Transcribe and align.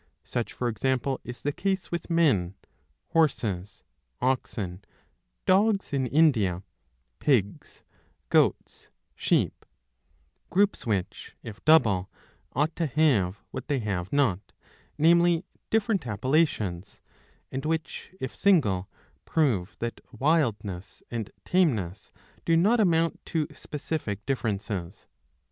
Such 0.23 0.51
for 0.51 0.67
example 0.67 1.21
is 1.23 1.43
the 1.43 1.51
case 1.51 1.91
with 1.91 2.09
Men, 2.09 2.55
Horses, 3.09 3.83
Oxen, 4.19 4.83
Dogs 5.45 5.93
in 5.93 6.07
India,' 6.07 6.63
Pigs, 7.19 7.83
Goats, 8.31 8.89
Sheep; 9.15 9.63
groups 10.49 10.87
which, 10.87 11.35
if 11.43 11.63
double, 11.65 12.09
ought 12.53 12.75
to 12.77 12.87
have 12.87 13.43
what 13.51 13.67
they 13.67 13.77
have 13.77 14.11
not, 14.11 14.53
namely, 14.97 15.45
different 15.69 16.07
appellations; 16.07 16.99
and 17.51 17.63
which, 17.63 18.09
if 18.19 18.35
single, 18.35 18.89
prove 19.25 19.75
that 19.77 20.01
Wildness 20.11 21.03
and 21.11 21.29
Tameness 21.45 22.11
do 22.43 22.57
not 22.57 22.79
amount 22.79 23.23
to 23.27 23.45
specific 23.53 24.25
differences. 24.25 25.07